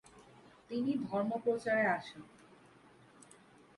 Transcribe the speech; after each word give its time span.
তিনি 0.69 0.91
ধর্মপ্রচারে 1.09 1.85
আসেন। 1.87 2.21